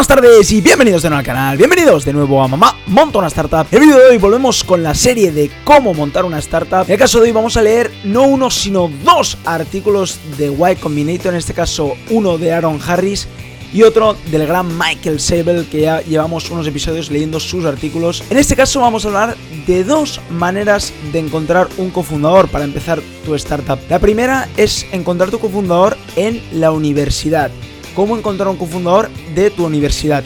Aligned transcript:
Buenas 0.00 0.16
tardes 0.16 0.50
y 0.52 0.62
bienvenidos 0.62 1.02
de 1.02 1.10
nuevo 1.10 1.18
al 1.18 1.26
canal, 1.26 1.58
bienvenidos 1.58 2.06
de 2.06 2.14
nuevo 2.14 2.42
a 2.42 2.48
Mamá 2.48 2.74
Monta 2.86 3.18
una 3.18 3.26
Startup 3.26 3.66
En 3.70 3.82
el 3.82 3.86
vídeo 3.86 3.98
de 3.98 4.06
hoy 4.06 4.16
volvemos 4.16 4.64
con 4.64 4.82
la 4.82 4.94
serie 4.94 5.30
de 5.30 5.50
cómo 5.62 5.92
montar 5.92 6.24
una 6.24 6.38
startup 6.38 6.84
En 6.86 6.92
el 6.92 6.98
caso 6.98 7.18
de 7.18 7.26
hoy 7.26 7.32
vamos 7.32 7.58
a 7.58 7.62
leer 7.62 7.92
no 8.04 8.22
uno 8.22 8.50
sino 8.50 8.90
dos 9.04 9.36
artículos 9.44 10.18
de 10.38 10.46
Y 10.46 10.76
Combinator 10.76 11.34
En 11.34 11.38
este 11.38 11.52
caso 11.52 11.98
uno 12.08 12.38
de 12.38 12.50
Aaron 12.50 12.80
Harris 12.80 13.28
y 13.74 13.82
otro 13.82 14.16
del 14.30 14.46
gran 14.46 14.68
Michael 14.78 15.20
Sable 15.20 15.66
que 15.70 15.82
ya 15.82 16.00
llevamos 16.00 16.50
unos 16.50 16.66
episodios 16.66 17.10
leyendo 17.10 17.38
sus 17.38 17.64
artículos. 17.66 18.24
En 18.30 18.38
este 18.38 18.56
caso 18.56 18.80
vamos 18.80 19.04
a 19.04 19.08
hablar 19.08 19.36
de 19.66 19.84
dos 19.84 20.20
maneras 20.30 20.94
de 21.12 21.20
encontrar 21.20 21.68
un 21.76 21.90
cofundador 21.90 22.48
para 22.48 22.64
empezar 22.64 23.00
tu 23.24 23.34
startup. 23.36 23.78
La 23.88 24.00
primera 24.00 24.48
es 24.56 24.86
encontrar 24.90 25.30
tu 25.30 25.38
cofundador 25.38 25.96
en 26.16 26.42
la 26.52 26.72
universidad 26.72 27.52
cómo 27.94 28.16
encontrar 28.16 28.48
un 28.48 28.56
cofundador 28.56 29.10
de 29.34 29.50
tu 29.50 29.66
universidad. 29.66 30.24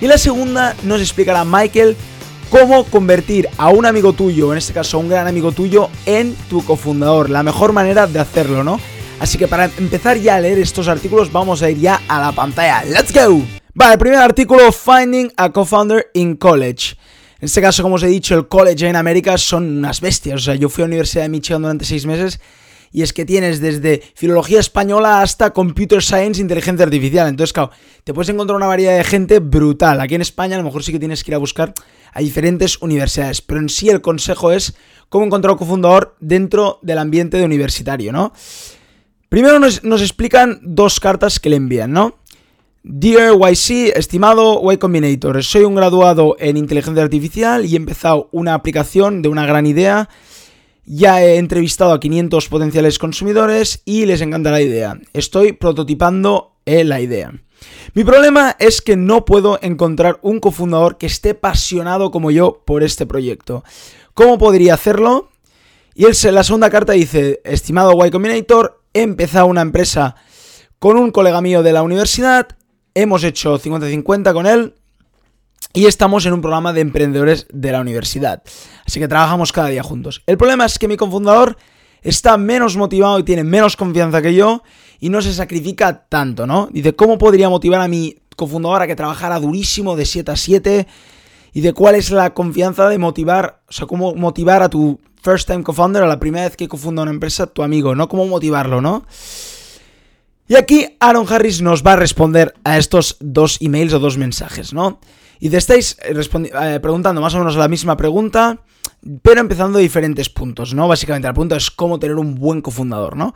Y 0.00 0.06
la 0.06 0.18
segunda 0.18 0.74
nos 0.82 1.00
explicará 1.00 1.44
Michael 1.44 1.96
cómo 2.50 2.84
convertir 2.84 3.48
a 3.56 3.70
un 3.70 3.86
amigo 3.86 4.12
tuyo, 4.12 4.52
en 4.52 4.58
este 4.58 4.72
caso 4.72 4.98
un 4.98 5.08
gran 5.08 5.26
amigo 5.26 5.52
tuyo, 5.52 5.88
en 6.06 6.34
tu 6.50 6.64
cofundador. 6.64 7.30
La 7.30 7.42
mejor 7.42 7.72
manera 7.72 8.06
de 8.06 8.18
hacerlo, 8.18 8.64
¿no? 8.64 8.80
Así 9.20 9.38
que 9.38 9.46
para 9.46 9.66
empezar 9.66 10.18
ya 10.18 10.36
a 10.36 10.40
leer 10.40 10.58
estos 10.58 10.88
artículos 10.88 11.30
vamos 11.30 11.62
a 11.62 11.70
ir 11.70 11.78
ya 11.78 12.00
a 12.08 12.20
la 12.20 12.32
pantalla. 12.32 12.84
¡Let's 12.84 13.12
go! 13.12 13.42
Vale, 13.74 13.92
el 13.92 13.98
primer 13.98 14.18
artículo, 14.18 14.70
Finding 14.72 15.32
a 15.36 15.50
Co-Founder 15.50 16.10
in 16.14 16.36
College. 16.36 16.96
En 17.38 17.46
este 17.46 17.62
caso, 17.62 17.82
como 17.82 17.94
os 17.94 18.02
he 18.02 18.08
dicho, 18.08 18.34
el 18.34 18.48
college 18.48 18.88
en 18.88 18.96
América 18.96 19.38
son 19.38 19.78
unas 19.78 20.00
bestias. 20.00 20.40
O 20.40 20.44
sea, 20.44 20.54
yo 20.56 20.68
fui 20.68 20.82
a 20.82 20.86
la 20.86 20.90
Universidad 20.90 21.22
de 21.22 21.28
Michigan 21.28 21.62
durante 21.62 21.84
seis 21.84 22.04
meses 22.04 22.38
y 22.92 23.02
es 23.02 23.12
que 23.12 23.24
tienes 23.24 23.60
desde 23.60 24.02
filología 24.14 24.60
española 24.60 25.22
hasta 25.22 25.52
computer 25.52 26.02
science, 26.02 26.40
inteligencia 26.40 26.84
artificial. 26.84 27.28
Entonces, 27.28 27.52
claro, 27.52 27.70
te 28.04 28.12
puedes 28.12 28.28
encontrar 28.28 28.56
una 28.56 28.66
variedad 28.66 28.96
de 28.96 29.04
gente 29.04 29.38
brutal. 29.38 30.00
Aquí 30.00 30.14
en 30.14 30.20
España 30.20 30.56
a 30.56 30.58
lo 30.58 30.64
mejor 30.64 30.84
sí 30.84 30.92
que 30.92 30.98
tienes 30.98 31.24
que 31.24 31.30
ir 31.30 31.34
a 31.34 31.38
buscar 31.38 31.72
a 32.12 32.20
diferentes 32.20 32.80
universidades, 32.82 33.40
pero 33.40 33.60
en 33.60 33.70
sí 33.70 33.88
el 33.88 34.02
consejo 34.02 34.52
es 34.52 34.74
cómo 35.08 35.24
encontrar 35.24 35.52
un 35.52 35.58
cofundador 35.58 36.16
dentro 36.20 36.78
del 36.82 36.98
ambiente 36.98 37.42
universitario, 37.42 38.12
¿no? 38.12 38.32
Primero 39.30 39.58
nos, 39.58 39.82
nos 39.82 40.02
explican 40.02 40.60
dos 40.62 41.00
cartas 41.00 41.40
que 41.40 41.48
le 41.48 41.56
envían, 41.56 41.92
¿no? 41.92 42.16
Dear 42.84 43.34
YC, 43.34 43.96
estimado 43.96 44.60
Y 44.70 44.76
Combinator, 44.76 45.42
soy 45.44 45.62
un 45.62 45.76
graduado 45.76 46.36
en 46.38 46.56
inteligencia 46.56 47.02
artificial 47.02 47.64
y 47.64 47.74
he 47.74 47.76
empezado 47.76 48.28
una 48.32 48.54
aplicación 48.54 49.22
de 49.22 49.28
una 49.28 49.46
gran 49.46 49.66
idea 49.66 50.08
ya 50.84 51.22
he 51.22 51.36
entrevistado 51.36 51.92
a 51.92 52.00
500 52.00 52.48
potenciales 52.48 52.98
consumidores 52.98 53.82
y 53.84 54.06
les 54.06 54.20
encanta 54.20 54.50
la 54.50 54.60
idea. 54.60 54.98
Estoy 55.12 55.52
prototipando 55.52 56.56
eh, 56.66 56.84
la 56.84 57.00
idea. 57.00 57.32
Mi 57.94 58.04
problema 58.04 58.56
es 58.58 58.82
que 58.82 58.96
no 58.96 59.24
puedo 59.24 59.58
encontrar 59.62 60.18
un 60.22 60.40
cofundador 60.40 60.98
que 60.98 61.06
esté 61.06 61.30
apasionado 61.30 62.10
como 62.10 62.30
yo 62.30 62.62
por 62.64 62.82
este 62.82 63.06
proyecto. 63.06 63.64
¿Cómo 64.14 64.38
podría 64.38 64.74
hacerlo? 64.74 65.30
Y 65.94 66.06
él, 66.06 66.14
la 66.32 66.42
segunda 66.42 66.70
carta 66.70 66.94
dice, 66.94 67.40
estimado 67.44 67.92
Y 68.04 68.10
Combinator, 68.10 68.82
he 68.94 69.02
empezado 69.02 69.46
una 69.46 69.62
empresa 69.62 70.16
con 70.78 70.96
un 70.96 71.10
colega 71.10 71.40
mío 71.40 71.62
de 71.62 71.72
la 71.72 71.82
universidad, 71.82 72.48
hemos 72.94 73.22
hecho 73.24 73.58
50-50 73.58 74.32
con 74.32 74.46
él, 74.46 74.74
y 75.72 75.86
estamos 75.86 76.26
en 76.26 76.32
un 76.32 76.40
programa 76.40 76.72
de 76.72 76.80
emprendedores 76.80 77.46
de 77.52 77.72
la 77.72 77.80
universidad. 77.80 78.42
Así 78.86 79.00
que 79.00 79.08
trabajamos 79.08 79.52
cada 79.52 79.68
día 79.68 79.82
juntos. 79.82 80.22
El 80.26 80.36
problema 80.36 80.64
es 80.64 80.78
que 80.78 80.88
mi 80.88 80.96
cofundador 80.96 81.56
está 82.02 82.36
menos 82.36 82.76
motivado 82.76 83.18
y 83.18 83.22
tiene 83.22 83.44
menos 83.44 83.76
confianza 83.76 84.22
que 84.22 84.34
yo 84.34 84.62
y 85.00 85.08
no 85.08 85.22
se 85.22 85.32
sacrifica 85.32 86.04
tanto, 86.08 86.46
¿no? 86.46 86.68
Dice, 86.70 86.94
¿cómo 86.94 87.18
podría 87.18 87.48
motivar 87.48 87.80
a 87.80 87.88
mi 87.88 88.16
cofundador 88.36 88.82
a 88.82 88.86
que 88.86 88.96
trabajara 88.96 89.40
durísimo 89.40 89.96
de 89.96 90.04
7 90.04 90.30
a 90.30 90.36
7? 90.36 90.86
Y 91.54 91.60
de 91.60 91.72
cuál 91.72 91.96
es 91.96 92.10
la 92.10 92.32
confianza 92.32 92.88
de 92.88 92.98
motivar, 92.98 93.60
o 93.68 93.72
sea, 93.72 93.86
cómo 93.86 94.14
motivar 94.14 94.62
a 94.62 94.70
tu 94.70 95.00
first 95.22 95.48
time 95.48 95.62
co-founder, 95.62 96.02
a 96.02 96.06
la 96.06 96.18
primera 96.18 96.44
vez 96.46 96.56
que 96.56 96.68
cofunda 96.68 97.02
una 97.02 97.10
empresa, 97.10 97.46
tu 97.46 97.62
amigo, 97.62 97.94
¿no? 97.94 98.08
Cómo 98.08 98.26
motivarlo, 98.26 98.80
¿no? 98.80 99.04
Y 100.48 100.56
aquí 100.56 100.96
Aaron 100.98 101.26
Harris 101.28 101.62
nos 101.62 101.82
va 101.82 101.92
a 101.92 101.96
responder 101.96 102.54
a 102.64 102.78
estos 102.78 103.16
dos 103.20 103.58
emails 103.60 103.92
o 103.92 103.98
dos 103.98 104.18
mensajes, 104.18 104.72
¿no? 104.72 104.98
Y 105.42 105.50
te 105.50 105.56
estáis 105.56 105.96
eh, 106.04 106.14
eh, 106.14 106.78
preguntando 106.80 107.20
más 107.20 107.34
o 107.34 107.38
menos 107.38 107.56
la 107.56 107.66
misma 107.66 107.96
pregunta, 107.96 108.60
pero 109.22 109.40
empezando 109.40 109.78
de 109.78 109.82
diferentes 109.82 110.28
puntos, 110.28 110.72
¿no? 110.72 110.86
Básicamente, 110.86 111.26
el 111.26 111.34
punto 111.34 111.56
es 111.56 111.68
cómo 111.68 111.98
tener 111.98 112.14
un 112.14 112.36
buen 112.36 112.60
cofundador, 112.60 113.16
¿no? 113.16 113.34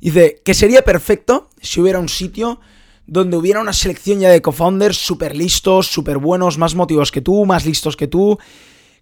Dice 0.00 0.42
que 0.44 0.54
sería 0.54 0.82
perfecto 0.82 1.48
si 1.62 1.80
hubiera 1.80 2.00
un 2.00 2.08
sitio 2.08 2.58
donde 3.06 3.36
hubiera 3.36 3.60
una 3.60 3.72
selección 3.72 4.18
ya 4.18 4.30
de 4.30 4.42
cofounders 4.42 4.96
súper 4.96 5.36
listos, 5.36 5.86
súper 5.86 6.18
buenos, 6.18 6.58
más 6.58 6.74
motivos 6.74 7.12
que 7.12 7.20
tú, 7.20 7.46
más 7.46 7.64
listos 7.64 7.96
que 7.96 8.08
tú, 8.08 8.36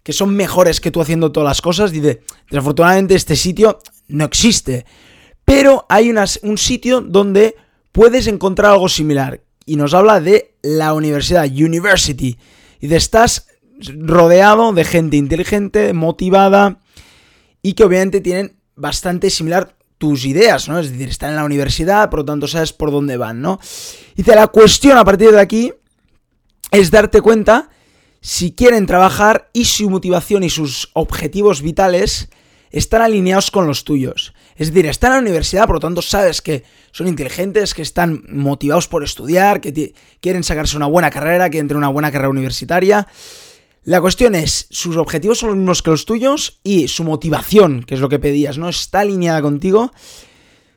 que 0.03 0.13
son 0.13 0.35
mejores 0.35 0.79
que 0.79 0.91
tú 0.91 1.01
haciendo 1.01 1.31
todas 1.31 1.47
las 1.47 1.63
cosas. 1.63 1.91
Dice, 1.91 2.21
desafortunadamente 2.51 3.15
este 3.15 3.35
sitio 3.35 3.79
no 4.07 4.23
existe, 4.23 4.85
pero 5.45 5.87
hay 5.89 6.13
un 6.43 6.57
sitio 6.59 7.01
donde 7.01 7.55
puedes 7.91 8.27
encontrar 8.27 8.73
algo 8.73 8.87
similar, 8.87 9.41
y 9.65 9.75
nos 9.75 9.93
habla 9.93 10.21
de 10.21 10.55
la 10.61 10.93
universidad, 10.93 11.45
university. 11.45 12.37
Y 12.79 12.87
de 12.87 12.97
estás 12.97 13.47
rodeado 13.97 14.71
de 14.73 14.83
gente 14.83 15.17
inteligente, 15.17 15.93
motivada 15.93 16.79
y 17.61 17.73
que 17.73 17.83
obviamente 17.83 18.21
tienen 18.21 18.57
bastante 18.75 19.29
similar 19.29 19.75
tus 19.97 20.25
ideas, 20.25 20.67
¿no? 20.67 20.79
Es 20.79 20.91
decir, 20.91 21.09
están 21.09 21.31
en 21.31 21.37
la 21.37 21.45
universidad, 21.45 22.09
por 22.09 22.19
lo 22.19 22.25
tanto 22.25 22.47
sabes 22.47 22.73
por 22.73 22.91
dónde 22.91 23.17
van, 23.17 23.41
¿no? 23.41 23.59
Y 24.15 24.23
la 24.23 24.47
cuestión 24.47 24.97
a 24.97 25.05
partir 25.05 25.31
de 25.31 25.39
aquí 25.39 25.73
es 26.71 26.91
darte 26.91 27.21
cuenta 27.21 27.69
si 28.21 28.51
quieren 28.51 28.85
trabajar 28.85 29.49
y 29.53 29.65
su 29.65 29.89
motivación 29.89 30.43
y 30.43 30.49
sus 30.49 30.89
objetivos 30.93 31.61
vitales 31.61 32.29
están 32.75 33.01
alineados 33.01 33.51
con 33.51 33.67
los 33.67 33.85
tuyos. 33.85 34.33
Es 34.57 34.67
decir, 34.67 34.85
están 34.87 35.11
en 35.11 35.15
la 35.15 35.21
universidad, 35.21 35.65
por 35.65 35.77
lo 35.77 35.79
tanto 35.79 36.01
sabes 36.01 36.41
que 36.41 36.63
son 36.91 37.07
inteligentes, 37.07 37.73
que 37.73 37.81
están 37.81 38.23
motivados 38.29 38.89
por 38.89 39.01
estudiar, 39.01 39.61
que 39.61 39.93
quieren 40.19 40.43
sacarse 40.43 40.75
una 40.75 40.85
buena 40.85 41.09
carrera, 41.09 41.49
quieren 41.49 41.69
tener 41.69 41.77
una 41.77 41.87
buena 41.87 42.11
carrera 42.11 42.29
universitaria. 42.29 43.07
La 43.85 44.01
cuestión 44.01 44.35
es, 44.35 44.67
sus 44.71 44.97
objetivos 44.97 45.39
son 45.39 45.49
los 45.49 45.57
mismos 45.57 45.81
que 45.83 45.91
los 45.91 46.05
tuyos 46.05 46.59
y 46.63 46.89
su 46.89 47.05
motivación, 47.05 47.83
que 47.83 47.95
es 47.95 48.01
lo 48.01 48.09
que 48.09 48.19
pedías, 48.19 48.57
¿no? 48.57 48.67
Está 48.67 48.99
alineada 48.99 49.41
contigo. 49.41 49.93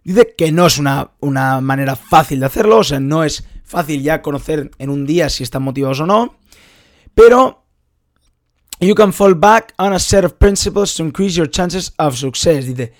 Dice 0.04 0.34
que 0.38 0.52
no 0.52 0.66
es 0.66 0.78
una, 0.78 1.10
una 1.18 1.60
manera 1.60 1.96
fácil 1.96 2.38
de 2.40 2.46
hacerlo, 2.46 2.78
o 2.78 2.84
sea, 2.84 3.00
no 3.00 3.24
es 3.24 3.44
fácil 3.64 4.02
ya 4.02 4.22
conocer 4.22 4.70
en 4.78 4.90
un 4.90 5.04
día 5.04 5.28
si 5.30 5.42
están 5.42 5.62
motivados 5.62 5.98
o 6.00 6.06
no, 6.06 6.38
pero 7.14 7.64
you 8.80 8.94
can 8.94 9.12
fall 9.12 9.34
back 9.34 9.72
on 9.78 9.92
a 9.92 9.98
set 9.98 10.24
of 10.24 10.38
principles 10.38 10.94
to 10.96 11.02
increase 11.02 11.36
your 11.36 11.50
chances 11.50 11.92
of 11.98 12.16
success. 12.16 12.66
Dice, 12.66 12.92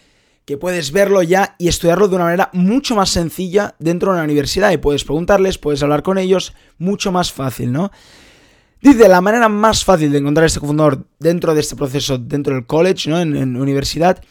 que 0.48 0.56
puedes 0.56 0.92
verlo 0.92 1.22
ya 1.22 1.56
y 1.58 1.68
estudiarlo 1.68 2.08
de 2.08 2.16
una 2.16 2.24
manera 2.24 2.48
mucho 2.54 2.96
más 2.96 3.10
sencilla 3.10 3.74
dentro 3.78 4.10
de 4.10 4.16
una 4.16 4.24
universidad 4.24 4.72
y 4.72 4.78
puedes 4.78 5.04
preguntarles, 5.04 5.58
puedes 5.58 5.82
hablar 5.82 6.02
con 6.02 6.16
ellos, 6.16 6.54
mucho 6.78 7.12
más 7.12 7.30
fácil, 7.30 7.70
¿no? 7.70 7.92
Dice, 8.80 9.10
la 9.10 9.20
manera 9.20 9.50
más 9.50 9.84
fácil 9.84 10.10
de 10.10 10.16
encontrar 10.16 10.46
este 10.46 10.58
cofundador 10.58 11.04
dentro 11.18 11.52
de 11.52 11.60
este 11.60 11.76
proceso, 11.76 12.16
dentro 12.16 12.54
del 12.54 12.64
college, 12.64 13.10
¿no? 13.10 13.20
En, 13.20 13.36
en, 13.36 13.56
universidad, 13.56 14.22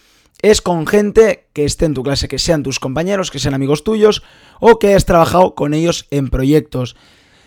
es 0.42 0.60
con 0.60 0.88
gente 0.88 1.50
que 1.54 1.66
esté 1.66 1.86
en 1.86 1.94
tu 1.94 2.02
clase, 2.02 2.28
que 2.28 2.40
sean 2.40 2.64
tus 2.64 2.80
compañeros, 2.80 3.30
que 3.30 3.38
sean 3.38 3.54
amigos 3.54 3.84
tuyos 3.84 4.24
o 4.60 4.80
que 4.80 4.88
hayas 4.88 5.06
trabajado 5.06 5.54
con 5.54 5.76
ellos 5.76 6.08
en 6.10 6.30
proyectos. 6.30 6.96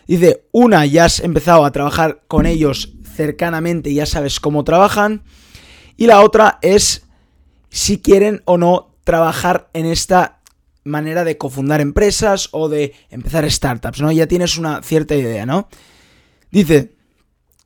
Dice, 0.06 0.44
una, 0.52 0.86
ya 0.86 1.06
has 1.06 1.18
empezado 1.18 1.64
a 1.64 1.72
trabajar 1.72 2.22
con 2.28 2.46
ellos 2.46 2.92
cercanamente, 3.20 3.92
ya 3.92 4.06
sabes 4.06 4.40
cómo 4.40 4.64
trabajan. 4.64 5.24
Y 5.98 6.06
la 6.06 6.22
otra 6.22 6.58
es 6.62 7.04
si 7.68 7.98
quieren 7.98 8.40
o 8.46 8.56
no 8.56 8.94
trabajar 9.04 9.68
en 9.74 9.84
esta 9.84 10.40
manera 10.84 11.22
de 11.22 11.36
cofundar 11.36 11.82
empresas 11.82 12.48
o 12.52 12.70
de 12.70 12.94
empezar 13.10 13.48
startups, 13.50 14.00
¿no? 14.00 14.10
Ya 14.10 14.26
tienes 14.26 14.56
una 14.56 14.82
cierta 14.82 15.14
idea, 15.14 15.44
¿no? 15.44 15.68
Dice, 16.50 16.94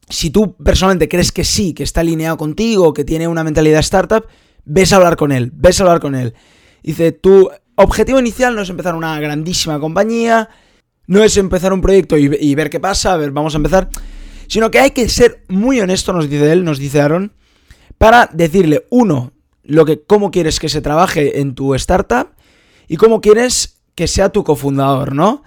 si 0.08 0.30
tú 0.30 0.56
personalmente 0.56 1.08
crees 1.08 1.30
que 1.30 1.44
sí, 1.44 1.72
que 1.72 1.84
está 1.84 2.00
alineado 2.00 2.36
contigo, 2.36 2.92
que 2.92 3.04
tiene 3.04 3.28
una 3.28 3.44
mentalidad 3.44 3.78
startup, 3.78 4.26
ves 4.64 4.92
a 4.92 4.96
hablar 4.96 5.14
con 5.16 5.30
él, 5.30 5.52
ves 5.54 5.78
a 5.78 5.84
hablar 5.84 6.00
con 6.00 6.16
él. 6.16 6.34
Dice, 6.82 7.12
tu 7.12 7.48
objetivo 7.76 8.18
inicial 8.18 8.56
no 8.56 8.62
es 8.62 8.70
empezar 8.70 8.96
una 8.96 9.20
grandísima 9.20 9.78
compañía, 9.78 10.48
no 11.06 11.22
es 11.22 11.36
empezar 11.36 11.72
un 11.72 11.80
proyecto 11.80 12.18
y, 12.18 12.36
y 12.40 12.56
ver 12.56 12.70
qué 12.70 12.80
pasa, 12.80 13.12
a 13.12 13.16
ver, 13.16 13.30
vamos 13.30 13.54
a 13.54 13.58
empezar, 13.58 13.88
sino 14.46 14.70
que 14.70 14.80
hay 14.80 14.90
que 14.90 15.08
ser 15.08 15.44
muy 15.48 15.80
honesto, 15.80 16.12
nos 16.12 16.28
dice 16.28 16.52
él, 16.52 16.64
nos 16.64 16.78
dice 16.78 17.00
Aaron, 17.00 17.32
para 17.98 18.28
decirle, 18.32 18.86
uno, 18.90 19.32
lo 19.62 19.84
que, 19.84 20.02
cómo 20.02 20.30
quieres 20.30 20.60
que 20.60 20.68
se 20.68 20.82
trabaje 20.82 21.40
en 21.40 21.54
tu 21.54 21.74
startup 21.74 22.28
y 22.88 22.96
cómo 22.96 23.20
quieres 23.20 23.80
que 23.94 24.06
sea 24.06 24.30
tu 24.30 24.44
cofundador, 24.44 25.14
¿no? 25.14 25.42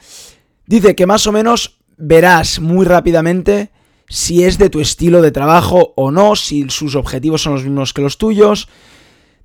Dice 0.65 0.95
que 0.95 1.05
más 1.05 1.27
o 1.27 1.31
menos 1.31 1.79
verás 1.97 2.59
muy 2.59 2.85
rápidamente 2.85 3.71
si 4.09 4.43
es 4.43 4.57
de 4.57 4.69
tu 4.69 4.79
estilo 4.79 5.21
de 5.21 5.31
trabajo 5.31 5.93
o 5.95 6.11
no, 6.11 6.35
si 6.35 6.69
sus 6.69 6.95
objetivos 6.95 7.41
son 7.41 7.53
los 7.53 7.63
mismos 7.63 7.93
que 7.93 8.01
los 8.01 8.17
tuyos. 8.17 8.69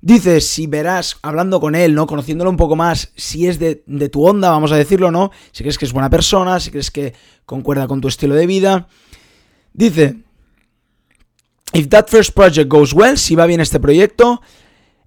Dice, 0.01 0.41
si 0.41 0.67
verás, 0.67 1.17
hablando 1.21 1.61
con 1.61 1.75
él, 1.75 1.95
¿no? 1.95 2.07
Conociéndolo 2.07 2.49
un 2.49 2.57
poco 2.57 2.75
más, 2.75 3.13
si 3.15 3.47
es 3.47 3.57
de, 3.57 3.83
de, 3.87 4.09
tu 4.09 4.25
onda, 4.25 4.49
vamos 4.49 4.71
a 4.73 4.75
decirlo, 4.75 5.11
¿no? 5.11 5.31
Si 5.51 5.63
crees 5.63 5.77
que 5.77 5.85
es 5.85 5.93
buena 5.93 6.09
persona, 6.09 6.59
si 6.59 6.71
crees 6.71 6.91
que 6.91 7.13
concuerda 7.45 7.87
con 7.87 8.01
tu 8.01 8.09
estilo 8.09 8.35
de 8.35 8.45
vida. 8.45 8.87
Dice, 9.73 10.15
if 11.73 11.89
that 11.89 12.09
first 12.09 12.33
project 12.33 12.69
goes 12.69 12.93
well, 12.93 13.17
si 13.17 13.35
va 13.35 13.45
bien 13.45 13.59
este 13.59 13.79
proyecto, 13.79 14.41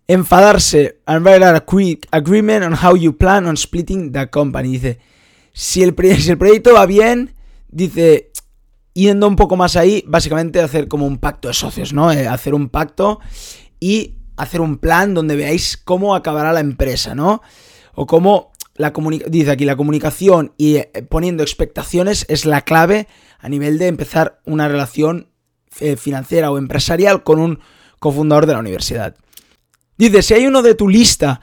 enfadarse 0.08 1.00
and 1.06 1.24
write 1.24 1.44
a 1.44 1.60
quick 1.60 2.06
agreement 2.10 2.64
on 2.64 2.72
how 2.72 2.96
you 2.96 3.16
plan 3.16 3.46
on 3.46 3.56
splitting 3.56 4.12
the 4.12 4.28
company. 4.28 4.72
Dice, 4.72 4.98
si 5.52 5.82
el, 5.82 5.94
si 6.18 6.30
el 6.30 6.38
proyecto 6.38 6.74
va 6.74 6.86
bien, 6.86 7.34
dice, 7.68 8.32
yendo 8.92 9.28
un 9.28 9.36
poco 9.36 9.56
más 9.56 9.76
ahí, 9.76 10.02
básicamente 10.06 10.60
hacer 10.60 10.88
como 10.88 11.06
un 11.06 11.18
pacto 11.18 11.48
de 11.48 11.54
socios, 11.54 11.92
¿no? 11.92 12.10
Eh, 12.10 12.26
hacer 12.26 12.54
un 12.54 12.68
pacto 12.68 13.20
y 13.78 14.16
hacer 14.36 14.60
un 14.60 14.78
plan 14.78 15.14
donde 15.14 15.36
veáis 15.36 15.76
cómo 15.76 16.14
acabará 16.14 16.52
la 16.52 16.60
empresa, 16.60 17.14
¿no? 17.14 17.42
O 17.94 18.06
cómo 18.06 18.52
la 18.74 18.92
dice 19.28 19.50
aquí 19.50 19.64
la 19.64 19.76
comunicación 19.76 20.52
y 20.58 20.76
eh, 20.76 20.90
poniendo 21.08 21.42
expectaciones 21.42 22.26
es 22.28 22.44
la 22.44 22.62
clave 22.62 23.08
a 23.46 23.48
nivel 23.48 23.78
de 23.78 23.86
empezar 23.86 24.40
una 24.44 24.66
relación 24.66 25.28
eh, 25.78 25.94
financiera 25.94 26.50
o 26.50 26.58
empresarial 26.58 27.22
con 27.22 27.38
un 27.38 27.60
cofundador 28.00 28.44
de 28.44 28.54
la 28.54 28.58
universidad. 28.58 29.14
Dice, 29.96 30.22
si 30.22 30.34
hay 30.34 30.48
uno 30.48 30.62
de 30.62 30.74
tu 30.74 30.88
lista 30.88 31.40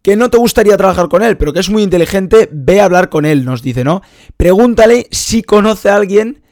que 0.00 0.16
no 0.16 0.30
te 0.30 0.38
gustaría 0.38 0.78
trabajar 0.78 1.10
con 1.10 1.22
él, 1.22 1.36
pero 1.36 1.52
que 1.52 1.60
es 1.60 1.68
muy 1.68 1.82
inteligente, 1.82 2.48
ve 2.50 2.80
a 2.80 2.86
hablar 2.86 3.10
con 3.10 3.26
él, 3.26 3.44
nos 3.44 3.60
dice, 3.60 3.84
¿no? 3.84 4.00
Pregúntale 4.38 5.06
si 5.10 5.42
conoce 5.42 5.90
a 5.90 5.96
alguien 5.96 6.42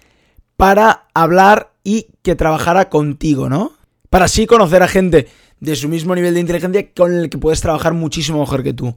para 0.58 1.06
hablar 1.14 1.72
y 1.82 2.08
que 2.20 2.36
trabajara 2.36 2.90
contigo, 2.90 3.48
¿no? 3.48 3.72
Para 4.10 4.26
así 4.26 4.44
conocer 4.46 4.82
a 4.82 4.88
gente 4.88 5.26
de 5.60 5.74
su 5.74 5.88
mismo 5.88 6.14
nivel 6.14 6.34
de 6.34 6.40
inteligencia 6.40 6.92
con 6.94 7.12
el 7.12 7.30
que 7.30 7.38
puedes 7.38 7.60
trabajar 7.60 7.94
muchísimo 7.94 8.40
mejor 8.40 8.62
que 8.62 8.74
tú. 8.74 8.94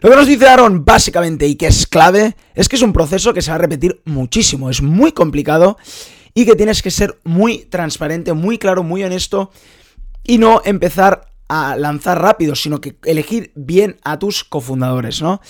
Lo 0.00 0.10
que 0.10 0.16
nos 0.16 0.26
dice 0.26 0.48
Aaron 0.48 0.84
básicamente 0.84 1.46
y 1.46 1.56
que 1.56 1.66
es 1.66 1.86
clave 1.86 2.36
es 2.54 2.68
que 2.68 2.76
es 2.76 2.82
un 2.82 2.92
proceso 2.92 3.34
que 3.34 3.42
se 3.42 3.50
va 3.50 3.56
a 3.56 3.58
repetir 3.58 4.00
muchísimo, 4.04 4.70
es 4.70 4.82
muy 4.82 5.12
complicado 5.12 5.76
y 6.34 6.46
que 6.46 6.56
tienes 6.56 6.82
que 6.82 6.90
ser 6.90 7.18
muy 7.24 7.58
transparente, 7.58 8.32
muy 8.32 8.58
claro, 8.58 8.82
muy 8.82 9.02
honesto 9.02 9.50
y 10.24 10.38
no 10.38 10.62
empezar 10.64 11.32
a 11.48 11.76
lanzar 11.76 12.22
rápido, 12.22 12.54
sino 12.54 12.80
que 12.80 12.96
elegir 13.04 13.52
bien 13.56 13.96
a 14.04 14.18
tus 14.18 14.44
cofundadores, 14.44 15.20
¿no? 15.20 15.40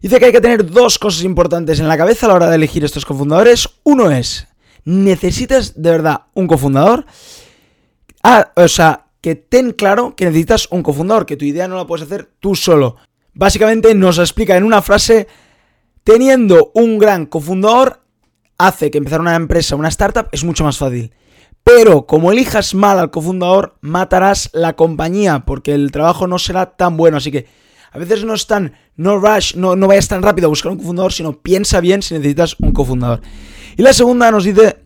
Dice 0.00 0.18
que 0.18 0.26
hay 0.26 0.32
que 0.32 0.40
tener 0.40 0.70
dos 0.70 0.98
cosas 0.98 1.22
importantes 1.24 1.80
en 1.80 1.88
la 1.88 1.96
cabeza 1.96 2.26
a 2.26 2.28
la 2.30 2.34
hora 2.34 2.50
de 2.50 2.56
elegir 2.56 2.84
estos 2.84 3.06
cofundadores. 3.06 3.68
Uno 3.84 4.10
es, 4.10 4.46
necesitas 4.84 5.80
de 5.80 5.90
verdad 5.90 6.22
un 6.34 6.46
cofundador. 6.46 7.06
Ah, 8.22 8.52
o 8.56 8.68
sea, 8.68 9.03
que 9.24 9.36
ten 9.36 9.72
claro 9.72 10.14
que 10.16 10.26
necesitas 10.26 10.68
un 10.70 10.82
cofundador, 10.82 11.24
que 11.24 11.38
tu 11.38 11.46
idea 11.46 11.66
no 11.66 11.76
la 11.76 11.86
puedes 11.86 12.04
hacer 12.04 12.28
tú 12.40 12.54
solo. 12.54 12.96
Básicamente 13.32 13.94
nos 13.94 14.18
explica 14.18 14.54
en 14.54 14.64
una 14.64 14.82
frase, 14.82 15.28
teniendo 16.02 16.72
un 16.74 16.98
gran 16.98 17.24
cofundador 17.24 18.02
hace 18.58 18.90
que 18.90 18.98
empezar 18.98 19.22
una 19.22 19.34
empresa, 19.34 19.76
una 19.76 19.88
startup, 19.88 20.28
es 20.30 20.44
mucho 20.44 20.64
más 20.64 20.76
fácil. 20.76 21.14
Pero 21.64 22.04
como 22.04 22.32
elijas 22.32 22.74
mal 22.74 22.98
al 22.98 23.10
cofundador, 23.10 23.78
matarás 23.80 24.50
la 24.52 24.76
compañía, 24.76 25.46
porque 25.46 25.72
el 25.72 25.90
trabajo 25.90 26.26
no 26.26 26.38
será 26.38 26.76
tan 26.76 26.98
bueno. 26.98 27.16
Así 27.16 27.32
que 27.32 27.46
a 27.92 27.98
veces 27.98 28.26
no 28.26 28.34
es 28.34 28.46
tan, 28.46 28.74
no 28.96 29.16
rush, 29.16 29.54
no, 29.54 29.74
no 29.74 29.86
vayas 29.86 30.08
tan 30.08 30.22
rápido 30.22 30.48
a 30.48 30.50
buscar 30.50 30.70
un 30.70 30.76
cofundador, 30.76 31.14
sino 31.14 31.40
piensa 31.40 31.80
bien 31.80 32.02
si 32.02 32.12
necesitas 32.12 32.56
un 32.60 32.72
cofundador. 32.72 33.22
Y 33.78 33.80
la 33.80 33.94
segunda 33.94 34.30
nos 34.30 34.44
dice, 34.44 34.83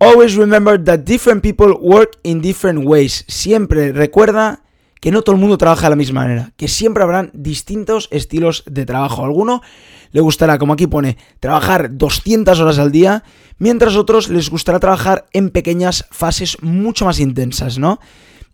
Always 0.00 0.36
remember 0.36 0.82
that 0.84 1.00
different 1.00 1.42
people 1.42 1.74
work 1.80 2.18
in 2.22 2.40
different 2.40 2.84
ways. 2.86 3.24
Siempre 3.26 3.90
recuerda 3.90 4.62
que 5.00 5.10
no 5.10 5.22
todo 5.22 5.34
el 5.34 5.40
mundo 5.40 5.58
trabaja 5.58 5.86
de 5.86 5.90
la 5.90 5.96
misma 5.96 6.22
manera, 6.22 6.52
que 6.56 6.68
siempre 6.68 7.02
habrán 7.02 7.30
distintos 7.34 8.08
estilos 8.12 8.62
de 8.66 8.86
trabajo. 8.86 9.24
alguno 9.24 9.60
le 10.12 10.20
gustará, 10.20 10.58
como 10.58 10.72
aquí 10.72 10.86
pone, 10.86 11.18
trabajar 11.40 11.96
200 11.96 12.60
horas 12.60 12.78
al 12.78 12.92
día, 12.92 13.24
mientras 13.58 13.96
otros 13.96 14.28
les 14.28 14.50
gustará 14.50 14.78
trabajar 14.78 15.26
en 15.32 15.50
pequeñas 15.50 16.06
fases 16.10 16.62
mucho 16.62 17.04
más 17.04 17.18
intensas, 17.18 17.78
¿no? 17.78 17.98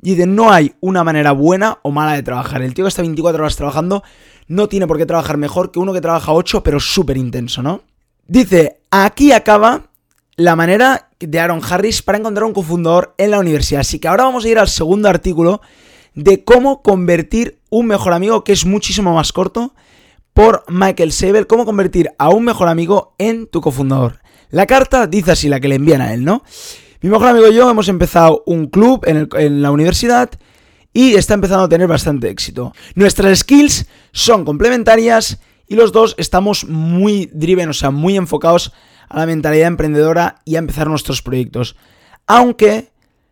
Y 0.02 0.14
de 0.14 0.26
no 0.26 0.50
hay 0.50 0.74
una 0.80 1.04
manera 1.04 1.32
buena 1.32 1.78
o 1.82 1.90
mala 1.90 2.14
de 2.14 2.22
trabajar. 2.22 2.62
El 2.62 2.72
tío 2.72 2.86
que 2.86 2.88
está 2.88 3.02
24 3.02 3.42
horas 3.42 3.56
trabajando 3.56 4.02
no 4.48 4.68
tiene 4.68 4.86
por 4.86 4.96
qué 4.96 5.06
trabajar 5.06 5.36
mejor 5.36 5.70
que 5.70 5.78
uno 5.78 5.92
que 5.92 6.00
trabaja 6.00 6.32
8 6.32 6.62
pero 6.62 6.80
súper 6.80 7.18
intenso, 7.18 7.62
¿no? 7.62 7.82
Dice, 8.26 8.80
aquí 8.90 9.32
acaba 9.32 9.90
la 10.36 10.56
manera 10.56 11.10
de 11.26 11.40
Aaron 11.40 11.60
Harris 11.68 12.02
para 12.02 12.18
encontrar 12.18 12.44
un 12.44 12.52
cofundador 12.52 13.14
en 13.18 13.30
la 13.30 13.38
universidad. 13.38 13.80
Así 13.80 13.98
que 13.98 14.08
ahora 14.08 14.24
vamos 14.24 14.44
a 14.44 14.48
ir 14.48 14.58
al 14.58 14.68
segundo 14.68 15.08
artículo 15.08 15.60
de 16.14 16.44
cómo 16.44 16.82
convertir 16.82 17.58
un 17.70 17.86
mejor 17.86 18.12
amigo, 18.12 18.44
que 18.44 18.52
es 18.52 18.64
muchísimo 18.64 19.14
más 19.14 19.32
corto, 19.32 19.74
por 20.32 20.64
Michael 20.68 21.12
Sabel, 21.12 21.46
cómo 21.46 21.64
convertir 21.64 22.10
a 22.18 22.28
un 22.28 22.44
mejor 22.44 22.68
amigo 22.68 23.14
en 23.18 23.46
tu 23.46 23.60
cofundador. 23.60 24.20
La 24.50 24.66
carta 24.66 25.06
dice 25.06 25.32
así, 25.32 25.48
la 25.48 25.60
que 25.60 25.68
le 25.68 25.76
envían 25.76 26.00
a 26.00 26.12
él, 26.12 26.24
¿no? 26.24 26.42
Mi 27.00 27.10
mejor 27.10 27.28
amigo 27.28 27.48
y 27.48 27.54
yo 27.54 27.68
hemos 27.68 27.88
empezado 27.88 28.42
un 28.46 28.66
club 28.66 29.04
en, 29.06 29.28
en 29.36 29.62
la 29.62 29.70
universidad 29.70 30.30
y 30.92 31.14
está 31.14 31.34
empezando 31.34 31.64
a 31.64 31.68
tener 31.68 31.86
bastante 31.86 32.30
éxito. 32.30 32.72
Nuestras 32.94 33.40
skills 33.40 33.86
son 34.12 34.44
complementarias 34.44 35.38
y 35.68 35.74
los 35.74 35.92
dos 35.92 36.14
estamos 36.18 36.64
muy 36.64 37.28
driven, 37.32 37.68
o 37.68 37.72
sea, 37.72 37.90
muy 37.90 38.16
enfocados 38.16 38.72
a 39.08 39.18
la 39.18 39.26
mentalidad 39.26 39.68
emprendedora 39.68 40.36
y 40.44 40.56
a 40.56 40.58
empezar 40.58 40.88
nuestros 40.88 41.22
proyectos. 41.22 41.76
Aunque 42.26 42.90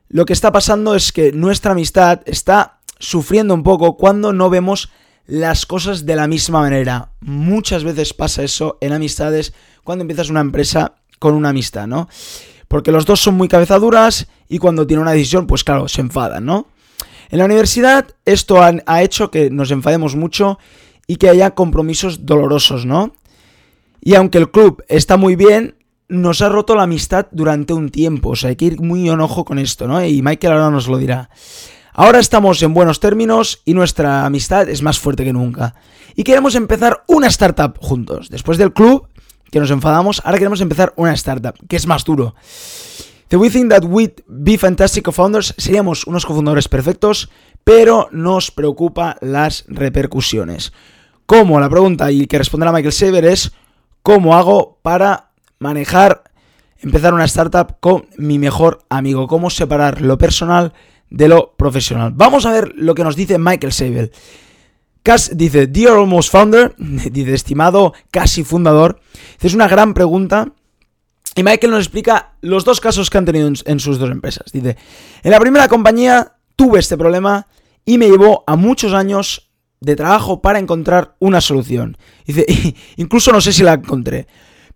lo 0.09 0.27
que 0.27 0.33
está 0.33 0.53
pasando 0.53 0.95
es 0.95 1.13
que 1.13 1.33
nuestra 1.33 1.73
amistad 1.73 2.21
está 2.27 2.81
sufriendo 2.99 3.55
un 3.55 3.63
poco 3.63 3.97
cuando 3.97 4.33
no 4.33 4.51
vemos 4.51 4.91
las 5.27 5.67
cosas 5.67 6.05
de 6.05 6.17
la 6.17 6.27
misma 6.27 6.61
manera. 6.61 7.13
Muchas 7.21 7.85
veces 7.85 8.13
pasa 8.13 8.43
eso 8.43 8.79
en 8.81 8.93
amistades 8.93 9.55
cuando 9.85 10.03
empiezas 10.03 10.31
una 10.31 10.41
empresa 10.41 10.97
con 11.19 11.35
una 11.35 11.51
amistad, 11.51 11.87
¿no? 11.87 12.09
Porque 12.69 12.93
los 12.93 13.07
dos 13.07 13.21
son 13.21 13.35
muy 13.35 13.49
cabezaduras 13.49 14.29
y 14.49 14.59
cuando 14.59 14.87
tienen 14.87 15.03
una 15.03 15.13
decisión, 15.13 15.47
pues 15.47 15.65
claro, 15.65 15.89
se 15.89 16.01
enfadan, 16.01 16.45
¿no? 16.45 16.67
En 17.31 17.39
la 17.39 17.45
universidad 17.47 18.09
esto 18.25 18.63
ha, 18.63 18.73
ha 18.87 19.03
hecho 19.03 19.31
que 19.31 19.51
nos 19.51 19.71
enfademos 19.71 20.17
mucho 20.17 20.59
y 21.07 21.17
que 21.17 21.29
haya 21.29 21.53
compromisos 21.53 22.27
dolorosos, 22.27 22.85
¿no? 22.85 23.15
Y 24.05 24.17
aunque 24.17 24.39
el 24.39 24.51
club 24.51 24.83
está 24.89 25.17
muy 25.17 25.37
bien, 25.37 25.77
nos 26.09 26.43
ha 26.43 26.49
roto 26.49 26.75
la 26.75 26.83
amistad 26.83 27.29
durante 27.31 27.73
un 27.73 27.89
tiempo. 27.89 28.31
O 28.31 28.37
sea, 28.37 28.51
hay 28.51 28.57
que 28.57 28.65
ir 28.65 28.81
muy 28.81 29.09
enojo 29.09 29.45
con 29.45 29.61
esto, 29.61 29.87
¿no? 29.87 30.05
Y 30.05 30.23
Michael 30.23 30.55
ahora 30.55 30.71
nos 30.71 30.89
lo 30.89 30.99
dirá. 30.99 31.31
Ahora 31.95 32.19
estamos 32.19 32.61
en 32.63 32.75
buenos 32.75 32.99
términos 32.99 33.63
y 33.65 33.75
nuestra 33.75 34.27
amistad 34.27 34.69
es 34.69 34.83
más 34.83 34.99
fuerte 34.99 35.25
que 35.25 35.33
nunca. 35.33 35.77
Y 36.17 36.25
queremos 36.25 36.57
empezar 36.57 37.05
una 37.07 37.29
startup 37.29 37.79
juntos. 37.79 38.29
Después 38.29 38.59
del 38.59 38.73
club, 38.73 39.07
que 39.53 39.61
nos 39.61 39.71
enfadamos, 39.71 40.21
ahora 40.25 40.39
queremos 40.39 40.61
empezar 40.61 40.93
una 40.97 41.13
startup, 41.13 41.55
que 41.69 41.77
es 41.77 41.87
más 41.87 42.05
duro. 42.05 42.35
The 43.29 43.37
we 43.37 43.51
think 43.51 43.71
that 43.71 43.85
we'd 43.85 44.23
be 44.27 44.59
fantastic 44.59 45.05
co-founders, 45.05 45.55
seríamos 45.59 46.07
unos 46.07 46.27
cofundadores 46.27 46.69
perfectos, 46.69 47.31
pero 47.63 48.09
nos 48.11 48.51
preocupa 48.51 49.17
las 49.21 49.65
repercusiones. 49.69 50.73
¿Cómo? 51.25 51.61
La 51.61 51.71
pregunta 51.71 52.11
y 52.11 52.27
que 52.27 52.39
responderá 52.39 52.73
Michael 52.73 52.93
Saber 52.93 53.25
es 53.25 53.53
cómo 54.03 54.37
hago 54.37 54.79
para 54.83 55.31
manejar, 55.59 56.25
empezar 56.79 57.15
una 57.15 57.25
startup 57.25 57.77
con 57.81 58.07
mi 58.17 58.39
mejor 58.39 58.85
amigo, 58.89 59.29
cómo 59.29 59.51
separar 59.51 60.01
lo 60.01 60.19
personal 60.19 60.73
de 61.11 61.29
lo 61.29 61.55
profesional. 61.57 62.13
Vamos 62.15 62.47
a 62.47 62.53
ver 62.53 62.73
lo 62.77 62.95
que 62.95 63.05
nos 63.05 63.17
dice 63.17 63.39
Michael. 63.39 64.11
Cass 65.03 65.37
dice, 65.37 65.67
Dear 65.67 65.97
Almost 65.97 66.31
Founder, 66.31 66.75
dice, 66.79 67.35
estimado 67.35 67.93
casi 68.11 68.45
fundador, 68.45 69.01
es 69.41 69.55
una 69.55 69.69
gran 69.69 69.95
pregunta. 69.95 70.53
Y 71.35 71.43
Michael 71.43 71.73
nos 71.73 71.81
explica 71.81 72.35
los 72.43 72.65
dos 72.65 72.81
casos 72.81 73.09
que 73.09 73.19
han 73.19 73.25
tenido 73.25 73.51
en 73.65 73.81
sus 73.81 73.99
dos 73.99 74.11
empresas. 74.11 74.53
Dice, 74.53 74.77
en 75.23 75.31
la 75.31 75.41
primera 75.41 75.67
compañía 75.67 76.35
tuve 76.57 76.79
este 76.79 76.99
problema 76.99 77.47
y 77.87 77.97
me 77.97 78.09
llevó 78.09 78.45
a 78.47 78.57
muchos 78.57 78.93
años 78.93 79.52
de 79.83 79.97
trabajo 79.97 80.41
para 80.41 80.59
encontrar 80.59 81.17
una 81.19 81.41
solución. 81.41 81.97
Dice, 82.25 82.47
incluso 82.97 83.33
no 83.33 83.41
sé 83.41 83.53
si 83.53 83.63
la 83.63 83.75
encontré. 83.75 84.27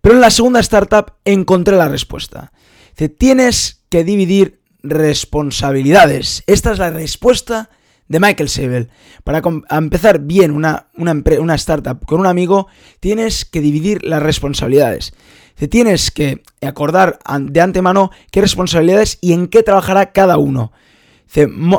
Pero 0.01 0.15
en 0.15 0.21
la 0.21 0.29
segunda 0.29 0.59
startup 0.59 1.13
encontré 1.25 1.75
la 1.75 1.87
respuesta. 1.87 2.51
Dice, 2.91 3.09
tienes 3.09 3.83
que 3.89 4.03
dividir 4.03 4.61
responsabilidades. 4.83 6.43
Esta 6.45 6.71
es 6.71 6.79
la 6.79 6.91
respuesta 6.91 7.69
de 8.07 8.19
Michael 8.19 8.49
Sabel. 8.49 8.89
Para 9.23 9.41
empezar 9.69 10.19
bien 10.19 10.51
una, 10.51 10.87
una, 10.95 11.55
startup 11.55 12.05
con 12.05 12.19
un 12.19 12.27
amigo, 12.27 12.67
tienes 12.99 13.45
que 13.45 13.61
dividir 13.61 14.03
las 14.03 14.21
responsabilidades. 14.21 15.13
Te 15.55 15.67
tienes 15.67 16.11
que 16.11 16.43
acordar 16.61 17.19
de 17.41 17.61
antemano 17.61 18.11
qué 18.31 18.41
responsabilidades 18.41 19.17
y 19.21 19.33
en 19.33 19.47
qué 19.47 19.63
trabajará 19.63 20.11
cada 20.11 20.37
uno. 20.37 20.71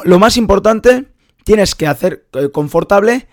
lo 0.04 0.18
más 0.18 0.36
importante 0.36 1.06
tienes 1.48 1.74
que 1.74 1.86
hacer 1.86 2.26
eh, 2.34 2.50
confortable 2.50 3.26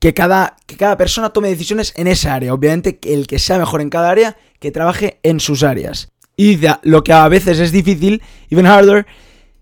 que 0.00 0.14
cada, 0.14 0.56
que 0.66 0.76
cada 0.76 0.96
persona 0.96 1.30
tome 1.30 1.48
decisiones 1.48 1.94
en 1.96 2.08
esa 2.08 2.34
área. 2.34 2.52
Obviamente, 2.52 2.98
el 3.04 3.28
que 3.28 3.38
sea 3.38 3.56
mejor 3.56 3.80
en 3.80 3.88
cada 3.88 4.10
área, 4.10 4.36
que 4.58 4.72
trabaje 4.72 5.20
en 5.22 5.38
sus 5.38 5.62
áreas. 5.62 6.08
Y 6.36 6.58
lo 6.82 7.04
que 7.04 7.12
a 7.12 7.28
veces 7.28 7.60
es 7.60 7.70
difícil, 7.70 8.20
even 8.50 8.66
harder, 8.66 9.06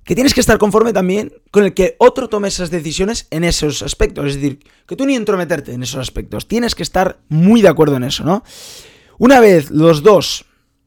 que 0.02 0.14
tienes 0.14 0.32
que 0.32 0.40
estar 0.40 0.56
conforme 0.56 0.94
también 0.94 1.30
con 1.50 1.64
el 1.64 1.74
que 1.74 1.96
otro 1.98 2.30
tome 2.30 2.48
esas 2.48 2.70
decisiones 2.70 3.26
en 3.30 3.44
esos 3.44 3.82
aspectos. 3.82 4.28
Es 4.28 4.36
decir, 4.36 4.60
que 4.86 4.96
tú 4.96 5.04
ni 5.04 5.14
entrometerte 5.14 5.74
en 5.74 5.82
esos 5.82 6.00
aspectos. 6.00 6.48
Tienes 6.48 6.74
que 6.74 6.84
estar 6.84 7.18
muy 7.28 7.60
de 7.60 7.68
acuerdo 7.68 7.96
en 7.96 8.04
eso, 8.04 8.24
¿no? 8.24 8.42
Una 9.18 9.40
vez 9.40 9.70
los 9.70 10.02
dos 10.02 10.46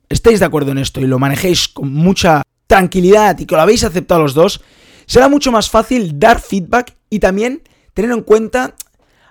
estéis 0.10 0.39
de 0.39 0.48
acuerdo 0.48 0.72
en 0.72 0.79
esto 0.79 1.00
y 1.00 1.05
lo 1.05 1.20
manejéis 1.20 1.67
con 1.67 1.93
mucha 1.93 2.41
tranquilidad 2.65 3.38
y 3.38 3.46
que 3.46 3.53
lo 3.53 3.62
habéis 3.62 3.84
aceptado 3.84 4.22
los 4.22 4.34
dos, 4.34 4.62
será 5.05 5.29
mucho 5.29 5.51
más 5.51 5.70
fácil 5.70 6.17
dar 6.20 6.41
feedback 6.41 6.96
y 7.13 7.20
también 7.20 7.62
tener 7.93 8.10
en 8.10 8.24
cuenta 8.24 8.74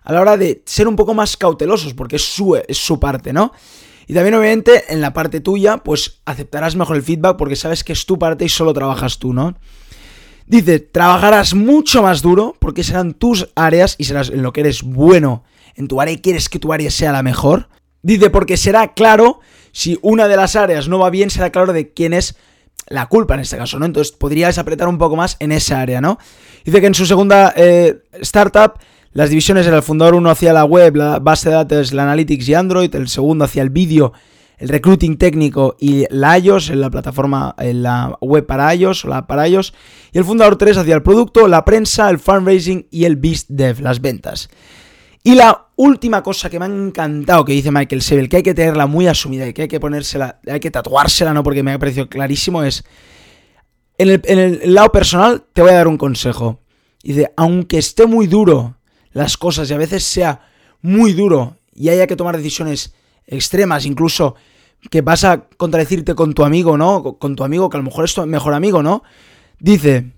a 0.05 0.13
la 0.13 0.21
hora 0.21 0.37
de 0.37 0.63
ser 0.67 0.87
un 0.87 0.95
poco 0.95 1.15
más 1.15 1.37
cautelosos, 1.37 1.95
porque 1.95 2.15
es 2.15 2.23
su, 2.23 2.55
es 2.55 2.79
su 2.79 3.01
parte, 3.01 3.33
¿no? 3.33 3.51
Y 4.07 4.15
también 4.15 4.35
obviamente 4.35 4.85
en 4.89 5.01
la 5.01 5.13
parte 5.13 5.41
tuya, 5.41 5.79
pues 5.79 6.21
aceptarás 6.25 6.77
mejor 6.77 6.95
el 6.95 7.03
feedback 7.03 7.37
porque 7.37 7.57
sabes 7.57 7.83
que 7.83 7.93
es 7.93 8.07
tu 8.07 8.21
parte 8.21 8.45
y 8.45 8.49
solo 8.49 8.73
trabajas 8.73 9.19
tú, 9.19 9.33
¿no? 9.33 9.57
Dice, 10.47 10.79
trabajarás 10.79 11.55
mucho 11.55 12.05
más 12.05 12.23
duro 12.23 12.55
porque 12.61 12.85
serán 12.85 13.15
tus 13.15 13.49
áreas 13.57 13.97
y 13.99 14.05
serás 14.05 14.31
en 14.31 14.43
lo 14.43 14.53
que 14.53 14.61
eres 14.61 14.85
bueno 14.85 15.43
en 15.75 15.89
tu 15.89 16.01
área 16.01 16.15
y 16.15 16.21
quieres 16.21 16.49
que 16.49 16.61
tu 16.61 16.73
área 16.73 16.91
sea 16.93 17.11
la 17.11 17.25
mejor. 17.25 17.69
Dice, 18.03 18.31
porque 18.31 18.57
será 18.57 18.95
claro, 18.95 19.41
si 19.73 19.99
una 20.03 20.29
de 20.29 20.37
las 20.37 20.55
áreas 20.55 20.87
no 20.87 21.01
va 21.01 21.11
bien, 21.11 21.31
será 21.31 21.51
claro 21.51 21.73
de 21.73 21.93
quién 21.93 22.13
es 22.13 22.37
la 22.93 23.07
culpa 23.07 23.35
en 23.35 23.41
este 23.41 23.57
caso, 23.57 23.79
¿no? 23.79 23.87
Entonces 23.87 24.13
podrías 24.13 24.59
apretar 24.59 24.89
un 24.89 24.99
poco 24.99 25.17
más 25.17 25.37
en 25.41 25.53
esa 25.53 25.81
área, 25.81 26.01
¿no? 26.01 26.19
Dice 26.65 26.81
que 26.81 26.87
en 26.87 26.95
su 26.95 27.07
segunda 27.07 27.53
eh, 27.57 28.03
startup 28.21 28.75
las 29.13 29.31
divisiones 29.31 29.67
eran 29.67 29.79
el 29.79 29.83
fundador 29.83 30.15
uno 30.15 30.31
hacia 30.31 30.53
la 30.53 30.65
web, 30.65 30.97
la 30.97 31.19
base 31.19 31.51
de 31.51 31.57
datos, 31.57 31.93
la 31.93 32.05
analytics 32.05 32.49
y 32.49 32.55
Android, 32.55 32.95
el 32.95 33.09
segundo 33.09 33.45
hacia 33.45 33.63
el 33.63 33.71
vídeo, 33.71 34.13
el 34.59 34.69
recruiting 34.69 35.19
técnico 35.19 35.77
y 35.79 36.07
la 36.09 36.39
iOS, 36.39 36.71
en 36.71 36.81
la 36.81 36.91
plataforma, 36.91 37.55
en 37.59 37.83
la 37.83 38.17
web 38.21 38.47
para 38.47 38.75
iOS 38.75 39.05
o 39.05 39.09
la 39.09 39.27
para 39.27 39.49
iOS, 39.49 39.75
y 40.13 40.19
el 40.19 40.25
fundador 40.25 40.57
3 40.57 40.79
hacia 40.79 40.95
el 40.95 41.03
producto, 41.03 41.49
la 41.49 41.65
prensa, 41.65 42.09
el 42.11 42.19
fundraising 42.19 42.87
y 42.91 43.05
el 43.05 43.17
biz 43.17 43.47
dev, 43.49 43.81
las 43.81 44.01
ventas. 44.01 44.49
Y 45.25 45.35
la 45.37 45.69
última 45.77 46.23
cosa 46.23 46.51
que 46.51 46.59
me 46.59 46.65
ha 46.65 46.69
encantado 46.69 47.45
que 47.45 47.53
dice 47.53 47.71
Michael 47.71 48.03
Sebel, 48.03 48.29
que 48.29 48.39
hay 48.39 48.43
que 48.43 48.55
tenerla 48.55 48.87
muy 48.87 49.07
asumida 49.07 49.47
y 49.47 49.53
que 49.53 49.63
hay 49.63 49.69
que 49.69 49.79
ponérsela, 49.79 50.41
hay 50.51 50.59
que 50.59 50.71
tatuársela, 50.71 51.33
no 51.33 51.45
porque 51.45 51.63
me 51.63 51.73
ha 51.73 51.79
parecido 51.79 52.09
clarísimo, 52.09 52.65
es 52.65 52.85
en 53.99 54.09
el, 54.09 54.23
en 54.25 54.39
el 54.39 54.75
lado 54.75 54.91
personal 54.91 55.45
te 55.53 55.63
voy 55.63 55.71
a 55.71 55.75
dar 55.75 55.87
un 55.87 55.97
consejo. 55.97 56.61
Dice, 57.03 57.33
aunque 57.37 57.79
esté 57.79 58.07
muy 58.07 58.27
duro 58.27 58.77
las 59.13 59.37
cosas 59.37 59.71
y 59.71 59.75
a 59.75 59.79
veces 59.79 60.03
sea 60.03 60.41
muy 60.81 61.13
duro 61.13 61.57
y 61.73 61.89
haya 61.89 62.07
que 62.07 62.17
tomar 62.17 62.37
decisiones 62.37 62.95
extremas, 63.27 63.87
incluso 63.87 64.35
que 64.91 65.01
vas 65.01 65.25
a 65.25 65.45
contradecirte 65.57 66.15
con 66.15 66.35
tu 66.35 66.45
amigo, 66.45 66.77
¿no? 66.77 67.19
Con 67.19 67.37
tu 67.37 67.45
amigo, 67.45 67.71
que 67.71 67.77
a 67.77 67.81
lo 67.81 67.85
mejor 67.85 68.05
es 68.05 68.15
tu 68.15 68.27
mejor 68.27 68.55
amigo, 68.55 68.83
¿no? 68.83 69.03
Dice, 69.61 70.13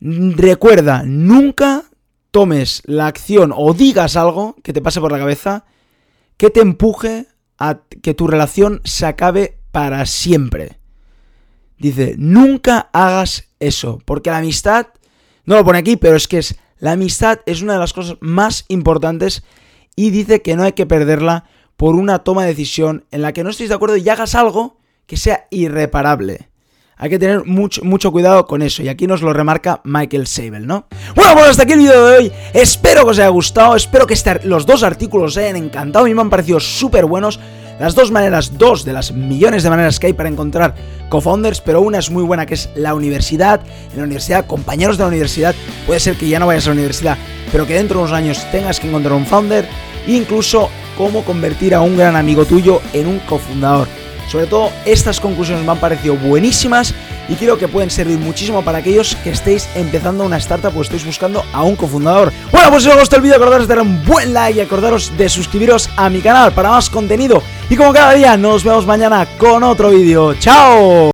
recuerda, 0.00 1.02
nunca 1.04 1.84
tomes 2.30 2.82
la 2.84 3.06
acción 3.06 3.52
o 3.54 3.74
digas 3.74 4.16
algo 4.16 4.56
que 4.62 4.72
te 4.72 4.82
pase 4.82 5.00
por 5.00 5.12
la 5.12 5.18
cabeza 5.18 5.64
que 6.36 6.50
te 6.50 6.60
empuje 6.60 7.26
a 7.58 7.80
que 8.02 8.14
tu 8.14 8.26
relación 8.26 8.80
se 8.84 9.06
acabe 9.06 9.58
para 9.72 10.06
siempre. 10.06 10.78
Dice, 11.78 12.14
nunca 12.16 12.88
hagas 12.92 13.48
eso, 13.60 14.00
porque 14.04 14.30
la 14.30 14.38
amistad, 14.38 14.88
no 15.44 15.56
lo 15.56 15.64
pone 15.64 15.78
aquí, 15.78 15.96
pero 15.96 16.16
es 16.16 16.28
que 16.28 16.38
es 16.38 16.58
la 16.78 16.92
amistad 16.92 17.40
es 17.46 17.62
una 17.62 17.72
de 17.74 17.80
las 17.80 17.92
cosas 17.92 18.16
más 18.20 18.64
importantes 18.68 19.42
y 19.96 20.10
dice 20.10 20.42
que 20.42 20.56
no 20.56 20.62
hay 20.62 20.72
que 20.72 20.86
perderla 20.86 21.44
por 21.76 21.96
una 21.96 22.20
toma 22.20 22.42
de 22.42 22.50
decisión 22.50 23.04
en 23.10 23.22
la 23.22 23.32
que 23.32 23.42
no 23.42 23.50
estés 23.50 23.68
de 23.68 23.74
acuerdo 23.74 23.96
y 23.96 24.08
hagas 24.08 24.34
algo 24.34 24.78
que 25.06 25.16
sea 25.16 25.48
irreparable. 25.50 26.48
Hay 27.00 27.10
que 27.10 27.18
tener 27.18 27.44
mucho, 27.44 27.84
mucho 27.84 28.10
cuidado 28.10 28.44
con 28.46 28.60
eso 28.60 28.82
y 28.82 28.88
aquí 28.88 29.06
nos 29.06 29.22
lo 29.22 29.32
remarca 29.32 29.80
Michael 29.84 30.26
Sable, 30.26 30.60
¿no? 30.60 30.86
Bueno, 31.14 31.34
pues 31.34 31.50
hasta 31.50 31.62
aquí 31.62 31.74
el 31.74 31.78
vídeo 31.78 32.06
de 32.06 32.16
hoy. 32.16 32.32
Espero 32.52 33.04
que 33.04 33.10
os 33.10 33.18
haya 33.20 33.28
gustado, 33.28 33.76
espero 33.76 34.04
que 34.04 34.14
este 34.14 34.40
los 34.44 34.66
dos 34.66 34.82
artículos 34.82 35.32
os 35.32 35.36
hayan 35.38 35.54
encantado. 35.54 36.04
A 36.04 36.08
mí 36.08 36.14
me 36.14 36.22
han 36.22 36.30
parecido 36.30 36.58
súper 36.58 37.04
buenos. 37.04 37.38
Las 37.78 37.94
dos 37.94 38.10
maneras, 38.10 38.58
dos 38.58 38.84
de 38.84 38.92
las 38.92 39.12
millones 39.12 39.62
de 39.62 39.70
maneras 39.70 40.00
que 40.00 40.08
hay 40.08 40.12
para 40.12 40.28
encontrar 40.28 40.74
co-founders, 41.08 41.60
pero 41.60 41.80
una 41.80 41.98
es 41.98 42.10
muy 42.10 42.24
buena 42.24 42.44
que 42.44 42.54
es 42.54 42.68
la 42.74 42.92
universidad. 42.94 43.60
En 43.92 43.98
la 43.98 44.02
universidad, 44.02 44.46
compañeros 44.46 44.98
de 44.98 45.04
la 45.04 45.08
universidad, 45.08 45.54
puede 45.86 46.00
ser 46.00 46.16
que 46.16 46.28
ya 46.28 46.40
no 46.40 46.48
vayas 46.48 46.66
a 46.66 46.70
la 46.70 46.74
universidad, 46.74 47.16
pero 47.52 47.64
que 47.68 47.74
dentro 47.74 47.98
de 47.98 48.04
unos 48.06 48.16
años 48.16 48.44
tengas 48.50 48.80
que 48.80 48.88
encontrar 48.88 49.14
un 49.14 49.26
founder. 49.26 49.68
Incluso 50.08 50.68
cómo 50.96 51.22
convertir 51.22 51.76
a 51.76 51.80
un 51.80 51.96
gran 51.96 52.16
amigo 52.16 52.44
tuyo 52.44 52.82
en 52.92 53.06
un 53.06 53.20
cofundador. 53.20 53.86
Sobre 54.28 54.46
todo 54.46 54.70
estas 54.84 55.20
conclusiones 55.20 55.64
me 55.64 55.72
han 55.72 55.78
parecido 55.78 56.16
buenísimas 56.16 56.94
y 57.28 57.34
creo 57.34 57.58
que 57.58 57.68
pueden 57.68 57.90
servir 57.90 58.18
muchísimo 58.18 58.62
para 58.62 58.78
aquellos 58.78 59.16
que 59.22 59.30
estéis 59.30 59.68
empezando 59.74 60.24
una 60.24 60.38
startup 60.38 60.76
o 60.76 60.82
estéis 60.82 61.04
buscando 61.04 61.44
a 61.52 61.62
un 61.62 61.76
cofundador. 61.76 62.32
Bueno, 62.50 62.70
pues 62.70 62.84
si 62.84 62.90
os 62.90 62.98
gustó 62.98 63.16
el 63.16 63.22
vídeo, 63.22 63.36
acordaros 63.36 63.68
de 63.68 63.74
dar 63.74 63.82
un 63.82 64.04
buen 64.04 64.32
like 64.32 64.58
y 64.58 64.62
acordaros 64.62 65.16
de 65.16 65.28
suscribiros 65.28 65.90
a 65.96 66.08
mi 66.08 66.20
canal 66.20 66.52
para 66.52 66.70
más 66.70 66.88
contenido. 66.88 67.42
Y 67.70 67.76
como 67.76 67.92
cada 67.92 68.14
día, 68.14 68.36
nos 68.36 68.64
vemos 68.64 68.86
mañana 68.86 69.26
con 69.38 69.62
otro 69.62 69.90
vídeo. 69.90 70.34
¡Chao! 70.34 71.06